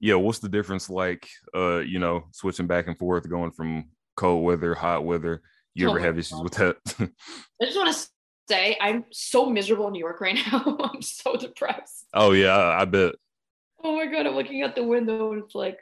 [0.00, 4.44] Yeah, what's the difference like uh you know switching back and forth going from cold
[4.44, 5.42] weather, hot weather?
[5.74, 6.76] You ever oh have issues with that?
[6.98, 8.08] I just want to
[8.48, 10.78] say I'm so miserable in New York right now.
[10.80, 12.06] I'm so depressed.
[12.14, 13.14] Oh yeah, I bet.
[13.82, 15.78] Oh my god, I'm looking out the window and it's like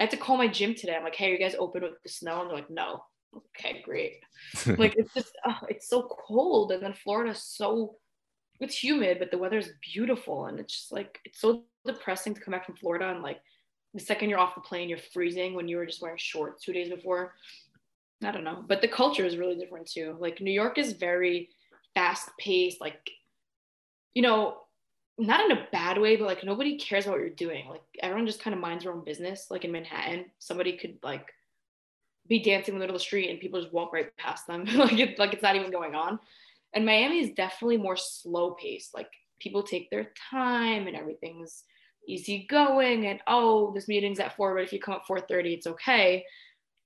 [0.00, 0.96] I had to call my gym today.
[0.96, 2.40] I'm like, hey, are you guys open with the snow?
[2.40, 3.04] And they're like, no.
[3.36, 4.14] Okay, great.
[4.78, 7.96] like it's just oh, it's so cold, and then Florida's so
[8.58, 12.40] it's humid, but the weather is beautiful, and it's just like it's so depressing to
[12.40, 13.40] come back from Florida and like
[13.94, 16.72] the second you're off the plane, you're freezing when you were just wearing shorts two
[16.72, 17.34] days before.
[18.24, 20.16] I don't know, but the culture is really different too.
[20.18, 21.50] Like New York is very
[21.94, 22.98] fast paced, like
[24.14, 24.58] you know,
[25.20, 27.68] not in a bad way, but like nobody cares about what you're doing.
[27.68, 29.46] Like everyone just kind of minds their own business.
[29.50, 31.32] Like in Manhattan, somebody could like
[32.26, 34.64] be dancing in the middle of the street and people just walk right past them.
[34.74, 36.18] like it's like it's not even going on.
[36.72, 38.94] And Miami is definitely more slow paced.
[38.94, 41.64] Like people take their time and everything's
[42.08, 45.66] easy going and oh, this meeting's at four, but if you come at 4:30, it's
[45.66, 46.24] okay.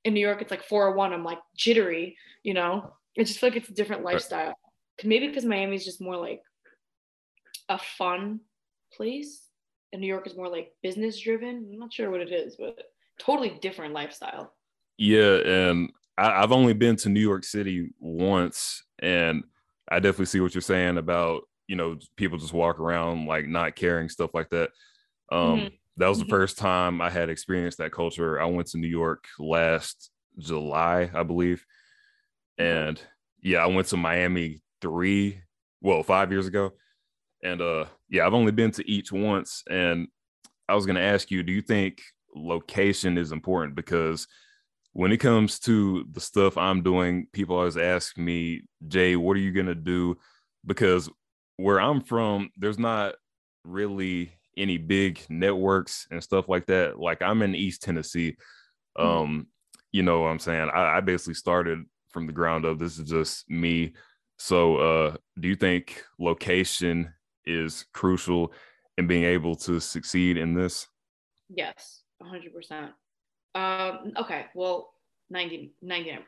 [0.05, 1.12] In New York, it's like 401.
[1.12, 2.92] I'm like jittery, you know.
[3.18, 4.55] I just feel like it's a different lifestyle.
[5.05, 6.42] Maybe because Miami is just more like
[7.68, 8.40] a fun
[8.92, 9.48] place
[9.94, 11.70] and New York is more like business driven.
[11.72, 12.83] I'm not sure what it is, but
[13.18, 14.53] totally different lifestyle.
[14.98, 19.44] Yeah, and I, have only been to New York City once, and
[19.88, 23.77] I definitely see what you're saying about you know people just walk around like not
[23.77, 24.70] caring stuff like that.
[25.31, 25.74] Um, mm-hmm.
[25.96, 26.31] That was the mm-hmm.
[26.31, 28.40] first time I had experienced that culture.
[28.40, 31.64] I went to New York last July, I believe,
[32.59, 33.00] and
[33.40, 35.40] yeah, I went to Miami three,
[35.81, 36.72] well, five years ago,
[37.44, 40.09] and uh yeah i've only been to each once and
[40.68, 42.02] i was going to ask you do you think
[42.35, 43.74] location is important?
[43.74, 44.26] Because
[44.92, 49.40] when it comes to the stuff i'm doing people always ask me jay what are
[49.40, 50.16] you going to do?
[50.66, 51.11] Because
[51.57, 53.14] where i'm from there's not
[53.64, 56.98] really any big networks and stuff like that.
[56.98, 58.37] Like i'm in east tennessee.
[58.98, 59.09] Mm-hmm.
[59.09, 59.46] um
[59.92, 60.70] you know what i'm saying?
[60.72, 62.78] I, I basically started from the ground up.
[62.78, 63.94] This is just me.
[64.38, 67.12] So uh do you think location
[67.46, 68.52] is crucial
[68.98, 70.88] in being able to succeed in this?
[71.48, 72.90] Yes, 100%.
[73.54, 74.94] Um, okay, well,
[75.30, 76.20] 90, 99%.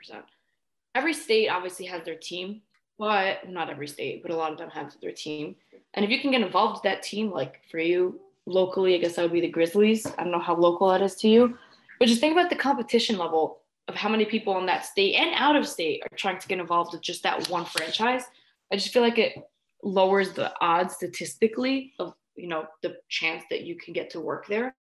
[0.94, 2.62] Every state obviously has their team,
[2.98, 5.56] but not every state, but a lot of them have their team.
[5.94, 9.16] And if you can get involved with that team, like for you locally, I guess
[9.16, 10.06] that would be the Grizzlies.
[10.06, 11.58] I don't know how local that is to you,
[11.98, 15.30] but just think about the competition level of how many people in that state and
[15.34, 18.24] out of state are trying to get involved with just that one franchise.
[18.72, 19.36] I just feel like it
[19.82, 24.46] lowers the odds statistically of you know the chance that you can get to work
[24.46, 24.74] there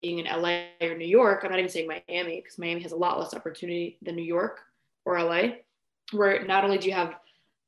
[0.00, 2.96] being in LA or New York, I'm not even saying Miami because Miami has a
[2.96, 4.60] lot less opportunity than New York
[5.04, 5.56] or LA,
[6.12, 7.16] where not only do you have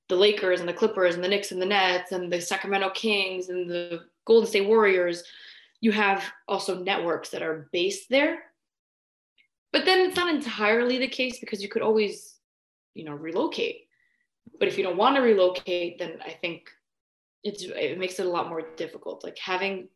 [0.08, 3.48] the Lakers and the Clippers and the Knicks and the Nets and the Sacramento Kings
[3.48, 5.24] and the Golden State Warriors,
[5.80, 8.44] you have also networks that are based there.
[9.72, 12.36] But then it's not entirely the case because you could always,
[12.94, 13.88] you know, relocate.
[14.58, 16.70] But if you don't want to relocate, then I think
[17.42, 19.24] it's it makes it a lot more difficult.
[19.24, 19.88] Like having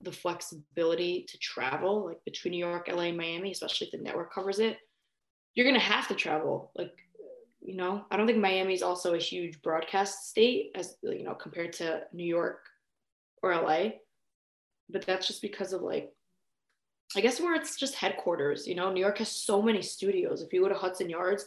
[0.00, 4.58] the flexibility to travel, like between New York, LA, Miami, especially if the network covers
[4.58, 4.78] it,
[5.54, 6.72] you're gonna have to travel.
[6.76, 6.94] Like,
[7.60, 11.34] you know, I don't think Miami is also a huge broadcast state as you know
[11.34, 12.60] compared to New York
[13.42, 13.90] or LA,
[14.90, 16.12] but that's just because of like
[17.14, 18.66] I guess where it's just headquarters.
[18.66, 20.42] You know, New York has so many studios.
[20.42, 21.44] If you go to Hudson Yards,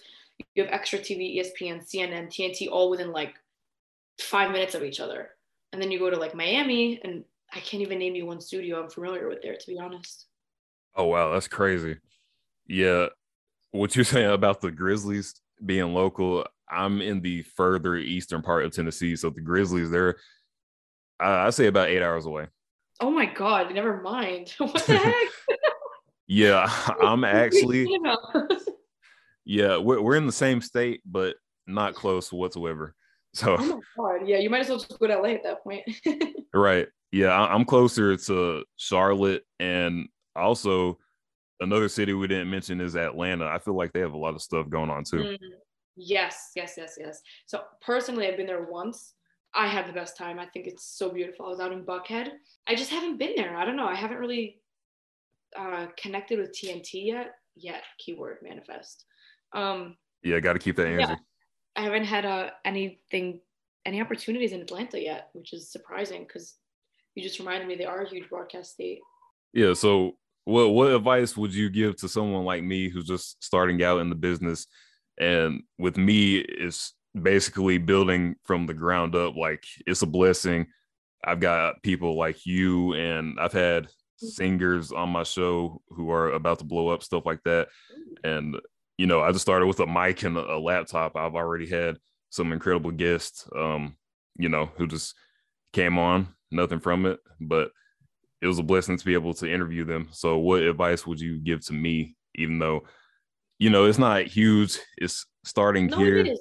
[0.54, 3.36] you have extra TV, ESPN, CNN, TNT, all within like
[4.20, 5.30] five minutes of each other.
[5.74, 8.82] And then you go to like Miami, and I can't even name you one studio
[8.82, 10.28] I'm familiar with there, to be honest.
[10.96, 11.98] Oh wow, that's crazy.
[12.68, 13.08] Yeah,
[13.72, 18.72] what you're saying about the Grizzlies being local, I'm in the further eastern part of
[18.72, 20.16] Tennessee, so the Grizzlies they're
[21.20, 22.48] I, I say about eight hours away.
[23.00, 24.54] Oh my god, never mind.
[24.58, 25.16] what the heck?
[26.28, 26.72] yeah,
[27.02, 27.88] I'm actually
[29.46, 31.36] yeah, we're, we're in the same state, but
[31.68, 32.96] not close whatsoever.
[33.36, 35.62] So, oh my god, yeah, you might as well just go to LA at that
[35.62, 35.84] point.
[36.54, 36.88] right.
[37.12, 41.00] Yeah, I'm closer to Charlotte, and also
[41.60, 43.46] another city we didn't mention is Atlanta.
[43.46, 45.18] I feel like they have a lot of stuff going on too.
[45.18, 45.38] Mm,
[45.98, 47.22] yes, yes, yes, yes.
[47.46, 49.16] So personally, I've been there once.
[49.54, 50.40] I had the best time.
[50.40, 51.46] I think it's so beautiful.
[51.46, 52.30] I was out in Buckhead.
[52.68, 53.58] I just haven't been there.
[53.58, 53.88] I don't know.
[53.88, 54.62] I haven't really
[55.58, 57.32] uh, connected with TNT yet.
[57.58, 59.06] Yet, keyword manifest.
[59.54, 61.04] Um, yeah, got to keep that energy.
[61.08, 61.16] Yeah,
[61.76, 63.42] I haven't had uh, anything,
[63.86, 66.56] any opportunities in Atlanta yet, which is surprising because
[67.16, 69.00] you just reminded me they are a huge broadcast state.
[69.54, 69.74] Yeah.
[69.74, 74.00] So, what what advice would you give to someone like me who's just starting out
[74.00, 74.68] in the business?
[75.20, 79.36] And with me, it's basically building from the ground up.
[79.36, 80.68] Like it's a blessing.
[81.24, 86.60] I've got people like you, and I've had singers on my show who are about
[86.60, 87.70] to blow up, stuff like that.
[88.24, 88.58] And
[88.98, 91.16] you know, I just started with a mic and a, laptop.
[91.16, 91.98] I've already had
[92.30, 93.96] some incredible guests, um,
[94.38, 95.16] you know, who just
[95.74, 97.72] came on, nothing from it, but
[98.42, 100.08] it was a blessing to be able to interview them.
[100.12, 102.84] So, what advice would you give to me, even though,
[103.60, 106.18] you know, it's not huge, it's starting no, here?
[106.18, 106.40] It.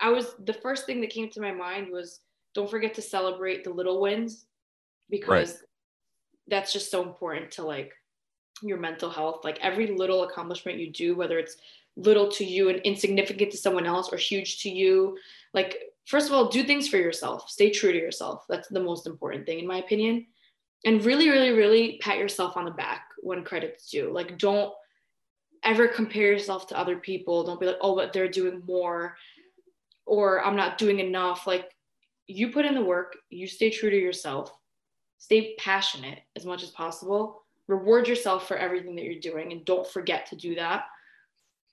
[0.00, 2.20] I was the first thing that came to my mind was
[2.54, 4.46] don't forget to celebrate the little wins
[5.10, 5.60] because right.
[6.48, 7.92] that's just so important to like
[8.62, 9.44] your mental health.
[9.44, 11.56] Like every little accomplishment you do, whether it's
[11.96, 15.16] little to you and insignificant to someone else or huge to you,
[15.52, 17.48] like first of all, do things for yourself.
[17.48, 18.44] Stay true to yourself.
[18.48, 20.26] That's the most important thing in my opinion.
[20.84, 24.12] And really, really, really pat yourself on the back when credit's due.
[24.12, 24.72] Like don't
[25.62, 27.42] ever compare yourself to other people.
[27.42, 29.16] Don't be like, oh, but they're doing more
[30.06, 31.46] or I'm not doing enough.
[31.46, 31.70] Like
[32.26, 34.52] you put in the work, you stay true to yourself,
[35.18, 39.86] stay passionate as much as possible, reward yourself for everything that you're doing, and don't
[39.86, 40.84] forget to do that.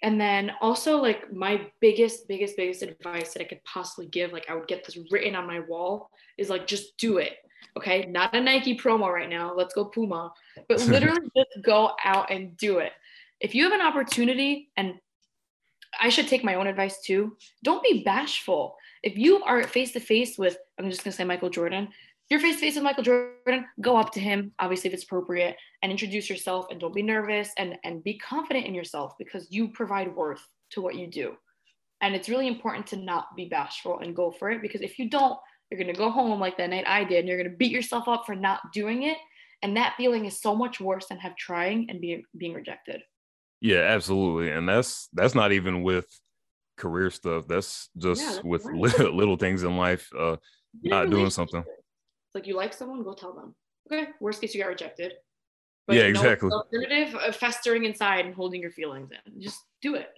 [0.03, 4.49] And then also, like, my biggest, biggest, biggest advice that I could possibly give, like,
[4.49, 7.33] I would get this written on my wall is like, just do it.
[7.77, 8.05] Okay.
[8.07, 9.53] Not a Nike promo right now.
[9.55, 10.31] Let's go Puma.
[10.67, 12.93] But literally just go out and do it.
[13.39, 14.95] If you have an opportunity and
[15.99, 17.35] I should take my own advice too.
[17.63, 18.75] Don't be bashful.
[19.03, 21.89] If you are face to face with, I'm just gonna say Michael Jordan.
[22.31, 25.57] You're face to face with Michael Jordan, go up to him, obviously if it's appropriate,
[25.83, 26.67] and introduce yourself.
[26.71, 30.81] And don't be nervous and and be confident in yourself because you provide worth to
[30.81, 31.33] what you do.
[31.99, 35.09] And it's really important to not be bashful and go for it because if you
[35.09, 35.37] don't,
[35.69, 38.25] you're gonna go home like that night I did, and you're gonna beat yourself up
[38.25, 39.17] for not doing it.
[39.61, 43.01] And that feeling is so much worse than have trying and being being rejected.
[43.59, 44.51] Yeah, absolutely.
[44.51, 46.07] And that's that's not even with
[46.77, 47.49] career stuff.
[47.49, 50.09] That's just yeah, that's with little, little things in life.
[50.17, 50.37] Uh
[50.81, 51.65] not doing something.
[52.33, 53.55] Like you like someone, go tell them.
[53.91, 54.09] Okay.
[54.19, 55.13] Worst case you got rejected.
[55.87, 56.51] But yeah, exactly.
[56.51, 59.41] alternative of festering inside and holding your feelings in.
[59.41, 60.09] Just do it.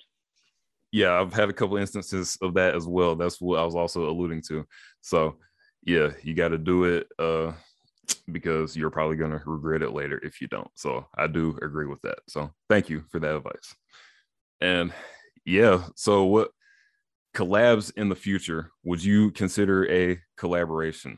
[0.92, 3.16] Yeah, I've had a couple instances of that as well.
[3.16, 4.66] That's what I was also alluding to.
[5.02, 5.38] So
[5.84, 7.08] yeah, you got to do it.
[7.18, 7.54] Uh
[8.32, 10.70] because you're probably going to regret it later if you don't.
[10.76, 12.20] So I do agree with that.
[12.28, 13.76] So thank you for that advice.
[14.62, 14.94] And
[15.46, 16.52] yeah, so what
[17.36, 21.18] collabs in the future would you consider a collaboration?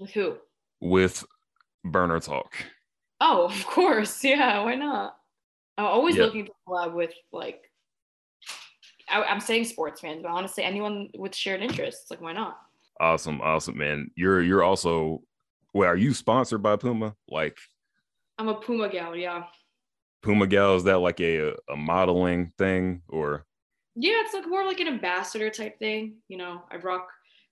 [0.00, 0.36] With who?
[0.80, 1.24] With
[1.84, 2.52] Burner Talk.
[3.20, 4.22] Oh, of course.
[4.24, 5.16] Yeah, why not?
[5.76, 6.24] I'm always yeah.
[6.24, 7.70] looking to collab with like
[9.08, 12.58] I, am saying sports fans, but honestly, anyone with shared interests, like why not?
[13.00, 14.10] Awesome, awesome, man.
[14.16, 15.22] You're you're also
[15.72, 17.14] well, are you sponsored by Puma?
[17.28, 17.56] Like
[18.38, 19.44] I'm a Puma gal, yeah.
[20.22, 23.46] Puma gal, is that like a a modeling thing or
[23.94, 26.16] yeah, it's like more like an ambassador type thing.
[26.28, 27.08] You know, I rock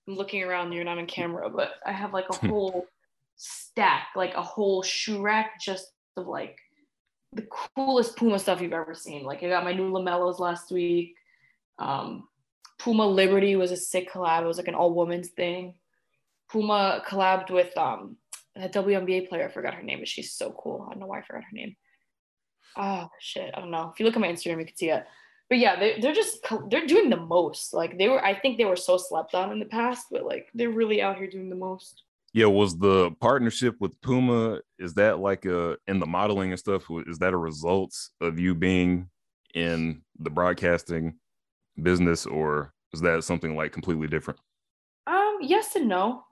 [0.07, 2.85] I'm looking around you're not on camera, but I have like a whole
[3.35, 6.57] stack, like a whole shoe rack just of like
[7.33, 9.23] the coolest Puma stuff you've ever seen.
[9.23, 11.15] Like I got my new LaMelos last week.
[11.77, 12.27] Um,
[12.79, 14.43] Puma Liberty was a sick collab.
[14.43, 15.75] It was like an all women's thing.
[16.49, 18.17] Puma collabed with um
[18.55, 19.47] a WNBA player.
[19.47, 20.85] I forgot her name, but she's so cool.
[20.87, 21.75] I don't know why I forgot her name.
[22.75, 23.91] Oh shit, I don't know.
[23.93, 25.03] If you look at my Instagram, you can see it.
[25.49, 27.73] But yeah, they're, they're just they're doing the most.
[27.73, 30.49] Like they were, I think they were so slept on in the past, but like
[30.53, 32.03] they're really out here doing the most.
[32.33, 34.59] Yeah, was the partnership with Puma?
[34.77, 36.83] Is that like a in the modeling and stuff?
[37.07, 39.09] Is that a result of you being
[39.55, 41.15] in the broadcasting
[41.81, 44.39] business or is that something like completely different?
[45.07, 46.23] Um, yes and no.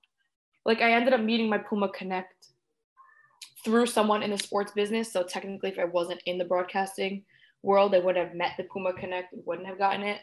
[0.65, 2.47] Like I ended up meeting my Puma Connect
[3.63, 5.11] through someone in the sports business.
[5.11, 7.23] So technically, if I wasn't in the broadcasting
[7.65, 10.21] world, I would have met the Puma Connect and wouldn't have gotten it.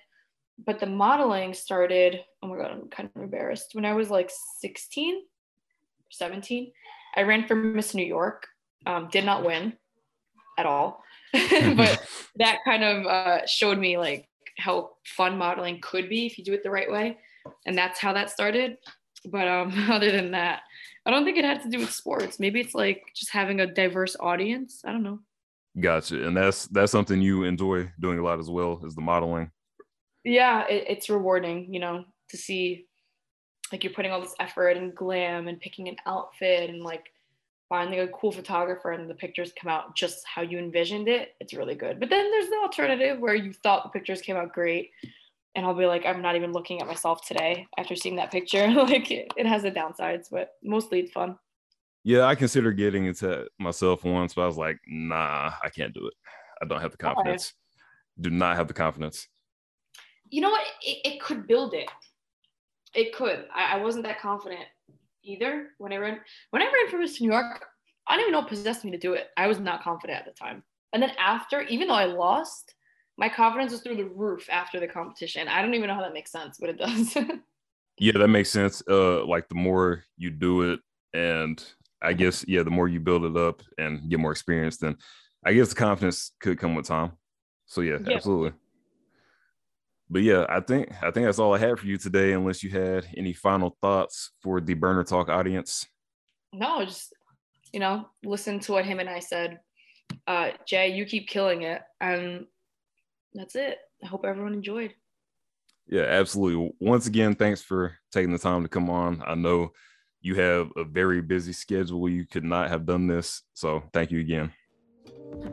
[0.65, 3.71] But the modeling started, oh my God, I'm kind of embarrassed.
[3.73, 4.31] When I was like
[4.61, 5.23] 16,
[6.11, 6.73] 17,
[7.17, 8.47] I ran for Miss New York,
[8.87, 9.75] um, did not win
[10.59, 11.03] at all.
[11.33, 14.29] but that kind of uh, showed me like
[14.59, 17.19] how fun modeling could be if you do it the right way.
[17.67, 18.77] And that's how that started.
[19.25, 20.63] But um, other than that,
[21.05, 22.39] I don't think it had to do with sports.
[22.39, 24.83] Maybe it's like just having a diverse audience.
[24.85, 25.21] I don't know.
[25.81, 26.27] Gotcha.
[26.27, 29.51] And that's that's something you enjoy doing a lot as well is the modeling.
[30.25, 32.87] Yeah, it, it's rewarding, you know, to see
[33.73, 37.11] like you're putting all this effort and glam and picking an outfit and like
[37.71, 41.55] finding a cool photographer and the pictures come out just how you envisioned it, it's
[41.55, 41.99] really good.
[41.99, 44.91] But then there's the alternative where you thought the pictures came out great
[45.55, 48.69] and I'll be like, I'm not even looking at myself today after seeing that picture.
[48.75, 51.39] like it, it has the downsides, but mostly it's fun.
[52.05, 56.07] Yeah, I consider getting into myself once, but I was like, nah, I can't do
[56.07, 56.15] it.
[56.61, 57.55] I don't have the confidence.
[58.21, 59.29] Do not have the confidence.
[60.29, 60.65] You know what?
[60.83, 61.89] It, it could build it.
[62.95, 63.47] It could.
[63.55, 64.65] I, I wasn't that confident
[65.23, 66.19] either when I ran
[66.51, 67.65] when I ran for Miss New York.
[68.09, 69.29] I don't even know what possessed me to do it.
[69.37, 70.65] I was not confident at the time.
[70.93, 72.75] And then after, even though I lost,
[73.17, 75.47] my confidence was through the roof after the competition.
[75.47, 77.17] I don't even know how that makes sense, but it does.
[77.99, 78.83] yeah, that makes sense.
[78.89, 80.81] Uh, like the more you do it,
[81.15, 81.65] and
[82.03, 84.97] I guess yeah, the more you build it up and get more experience, then
[85.45, 87.13] I guess the confidence could come with time.
[87.67, 88.17] So yeah, yeah.
[88.17, 88.53] absolutely.
[90.11, 92.33] But yeah, I think I think that's all I had for you today.
[92.33, 95.87] Unless you had any final thoughts for the Burner Talk audience.
[96.53, 97.15] No, just
[97.73, 99.61] you know, listen to what him and I said.
[100.27, 102.45] Uh, Jay, you keep killing it, and
[103.33, 103.79] that's it.
[104.05, 104.93] I hope everyone enjoyed.
[105.87, 106.73] Yeah, absolutely.
[106.81, 109.23] Once again, thanks for taking the time to come on.
[109.27, 109.73] I know
[110.23, 112.09] you have a very busy schedule.
[112.09, 113.43] You could not have done this.
[113.55, 114.53] So thank you again.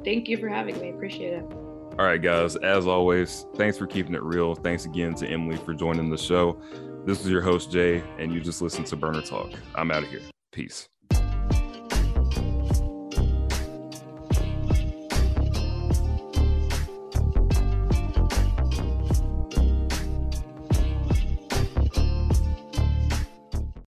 [0.06, 0.92] Thank you for having me.
[0.92, 1.44] Appreciate it.
[1.44, 2.56] All right, guys.
[2.56, 4.56] As always, thanks for keeping it real.
[4.56, 6.62] Thanks again to Emily for joining the show.
[7.06, 9.52] This is your host, Jay, and you just listened to Burner Talk.
[9.76, 10.22] I'm out of here.
[10.52, 10.88] Peace.